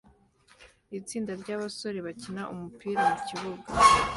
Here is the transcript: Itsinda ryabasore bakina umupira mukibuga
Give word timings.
Itsinda 0.99 1.31
ryabasore 1.41 1.99
bakina 2.07 2.41
umupira 2.53 3.01
mukibuga 3.09 3.67